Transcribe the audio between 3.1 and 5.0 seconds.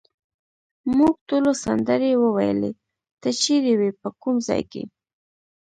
ته چیرې وې، په کوم ځای کې؟